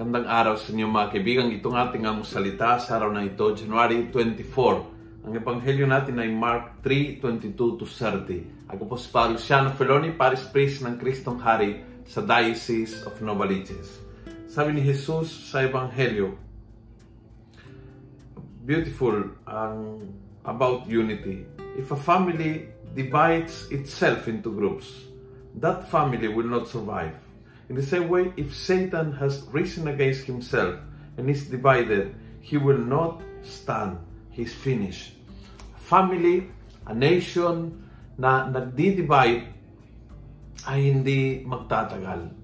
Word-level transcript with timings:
araw 0.00 0.56
sa 0.56 0.72
inyo 0.72 0.88
mga 0.88 1.12
kaibigan. 1.12 1.52
Itong 1.52 1.76
ating 1.76 2.08
ang 2.08 2.24
salita 2.24 2.80
sa 2.80 2.96
araw 2.96 3.12
na 3.12 3.20
ito, 3.20 3.52
January 3.52 4.08
24. 4.08 5.28
Ang 5.28 5.32
ebanghelyo 5.36 5.84
natin 5.84 6.16
ay 6.16 6.32
Mark 6.32 6.80
3:22 6.80 7.76
to 7.76 7.84
30. 7.84 8.72
Ako 8.72 8.88
po 8.88 8.96
si 8.96 9.12
Father 9.12 9.36
Luciano 9.36 9.76
Feloni, 9.76 10.16
Paris 10.16 10.48
Priest 10.48 10.88
ng 10.88 10.96
Kristong 10.96 11.36
Hari 11.36 11.84
sa 12.08 12.24
Diocese 12.24 13.04
of 13.04 13.20
Novaliches. 13.20 14.00
Sabi 14.48 14.72
ni 14.72 14.80
Jesus 14.80 15.52
sa 15.52 15.68
ebanghelyo, 15.68 16.32
beautiful 18.64 19.36
ang 19.44 20.00
about 20.48 20.88
unity. 20.88 21.44
If 21.76 21.92
a 21.92 22.00
family 22.00 22.72
divides 22.96 23.68
itself 23.68 24.32
into 24.32 24.48
groups, 24.48 25.12
that 25.60 25.92
family 25.92 26.32
will 26.32 26.48
not 26.48 26.72
survive. 26.72 27.29
In 27.70 27.78
the 27.78 27.86
same 27.86 28.10
way, 28.10 28.34
if 28.34 28.50
Satan 28.50 29.14
has 29.22 29.46
risen 29.54 29.86
against 29.86 30.26
himself 30.26 30.82
and 31.14 31.30
is 31.30 31.46
divided, 31.46 32.18
he 32.42 32.58
will 32.58 32.82
not 32.82 33.22
stand. 33.46 34.02
He's 34.34 34.50
finished. 34.50 35.14
Family, 35.78 36.50
a 36.90 36.90
nation 36.90 37.78
na 38.18 38.50
nagdi-divide 38.50 39.46
ay 40.66 40.78
hindi 40.82 41.46
magtatagal. 41.46 42.34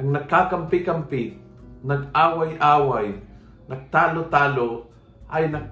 Ang 0.00 0.08
nagkakampi-kampi, 0.08 1.36
nag-away-away, 1.84 3.20
nagtalo-talo, 3.68 4.88
ay 5.28 5.52
nag, 5.52 5.68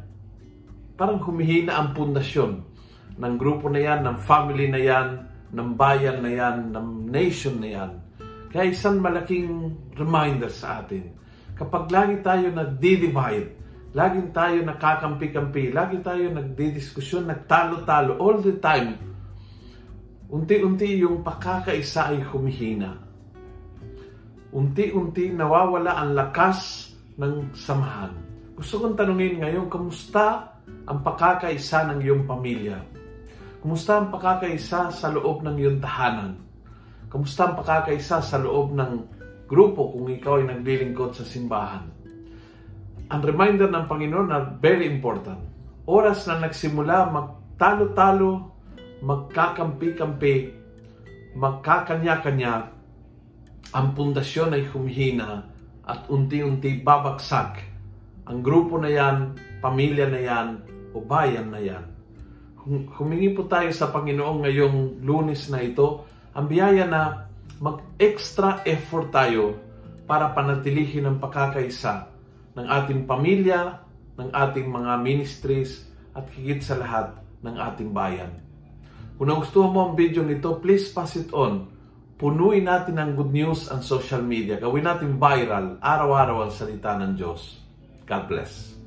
parang 1.01 1.25
humihina 1.25 1.73
ang 1.73 1.97
pundasyon 1.97 2.61
ng 3.17 3.35
grupo 3.41 3.73
na 3.73 3.81
yan, 3.81 4.05
ng 4.05 4.17
family 4.21 4.69
na 4.69 4.77
yan, 4.77 5.09
ng 5.57 5.73
bayan 5.73 6.21
na 6.21 6.31
yan, 6.37 6.69
ng 6.69 7.09
nation 7.09 7.57
na 7.65 7.71
yan. 7.73 7.93
Kaya 8.49 8.73
isang 8.73 9.05
malaking 9.05 9.77
reminder 9.93 10.49
sa 10.49 10.81
atin. 10.81 11.13
Kapag 11.53 11.93
lagi 11.93 12.25
tayo 12.25 12.49
nagdi-divide, 12.49 13.51
lagi 13.93 14.21
tayo 14.33 14.65
nakakampi-kampi, 14.65 15.69
lagi 15.69 16.01
tayo 16.01 16.33
nagdi-diskusyon, 16.33 17.29
nagtalo-talo 17.29 18.17
all 18.17 18.41
the 18.41 18.57
time, 18.57 18.97
unti-unti 20.33 21.05
yung 21.05 21.21
pakakaisa 21.21 22.09
ay 22.09 22.25
humihina. 22.25 22.97
Unti-unti 24.49 25.29
nawawala 25.29 26.01
ang 26.01 26.17
lakas 26.17 26.89
ng 27.21 27.53
samahan. 27.53 28.17
Gusto 28.57 28.81
kong 28.81 28.97
tanungin 28.97 29.45
ngayon, 29.45 29.69
kamusta 29.69 30.57
ang 30.89 31.05
pakakaisa 31.05 31.85
ng 31.93 32.01
iyong 32.01 32.25
pamilya? 32.25 32.81
Kumusta 33.61 34.01
ang 34.01 34.09
pakakaisa 34.09 34.89
sa 34.89 35.07
loob 35.13 35.45
ng 35.45 35.57
iyong 35.61 35.79
tahanan? 35.85 36.48
Kamusta 37.09 37.49
ang 37.49 37.57
pakakaisa 37.57 38.21
sa 38.21 38.37
loob 38.37 38.77
ng 38.77 38.93
grupo 39.49 39.97
kung 39.97 40.13
ikaw 40.13 40.45
ay 40.45 40.53
naglilingkod 40.53 41.17
sa 41.17 41.25
simbahan? 41.25 41.89
Ang 43.09 43.23
reminder 43.25 43.73
ng 43.73 43.89
Panginoon 43.89 44.29
na 44.29 44.45
very 44.61 44.85
important. 44.85 45.41
Oras 45.89 46.29
na 46.29 46.45
nagsimula 46.45 47.09
magtalo-talo, 47.09 48.53
magkakampi-kampi, 49.01 50.53
magkakanya-kanya, 51.33 52.77
ang 53.73 53.93
pundasyon 53.97 54.57
ay 54.57 54.69
humihina 54.69 55.49
at 55.89 56.05
unti-unti 56.13 56.85
babagsak. 56.85 57.65
Ang 58.29 58.45
grupo 58.45 58.77
na 58.77 58.93
yan, 58.93 59.33
pamilya 59.65 60.09
na 60.13 60.21
yan, 60.21 60.49
o 60.93 61.01
bayan 61.01 61.49
na 61.49 61.61
yan. 61.61 61.85
Humingi 62.69 63.33
po 63.33 63.49
tayo 63.49 63.73
sa 63.73 63.89
Panginoon 63.89 64.45
ngayong 64.45 65.01
lunes 65.01 65.49
na 65.49 65.65
ito 65.65 66.05
ang 66.39 66.47
biyaya 66.47 66.87
na 66.87 67.27
mag-extra 67.59 68.63
effort 68.63 69.11
tayo 69.11 69.59
para 70.07 70.31
panatilihin 70.31 71.11
ang 71.11 71.19
pakakaisa 71.19 72.07
ng 72.55 72.63
ating 72.63 73.11
pamilya, 73.11 73.83
ng 74.15 74.31
ating 74.31 74.71
mga 74.71 75.03
ministries, 75.03 75.91
at 76.15 76.31
higit 76.39 76.63
sa 76.63 76.79
lahat 76.79 77.19
ng 77.43 77.55
ating 77.59 77.91
bayan. 77.91 78.39
Kung 79.19 79.35
nagustuhan 79.35 79.75
mo 79.75 79.91
ang 79.91 79.95
video 79.99 80.23
nito, 80.23 80.63
please 80.63 80.95
pass 80.95 81.19
it 81.19 81.35
on. 81.35 81.75
Punuin 82.19 82.71
natin 82.71 83.03
ng 83.03 83.19
good 83.19 83.35
news 83.35 83.67
ang 83.67 83.83
social 83.83 84.23
media. 84.23 84.63
Gawin 84.63 84.87
natin 84.87 85.19
viral, 85.19 85.83
araw-araw 85.83 86.47
ang 86.47 86.53
salita 86.55 86.95
ng 86.99 87.19
Diyos. 87.19 87.59
God 88.07 88.31
bless. 88.31 88.78